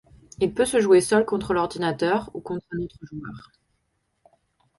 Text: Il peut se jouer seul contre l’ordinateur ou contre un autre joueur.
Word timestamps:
Il 0.39 0.51
peut 0.51 0.65
se 0.65 0.79
jouer 0.81 0.99
seul 0.99 1.27
contre 1.27 1.53
l’ordinateur 1.53 2.31
ou 2.33 2.39
contre 2.41 2.65
un 2.71 2.79
autre 2.79 2.97
joueur. 3.03 3.51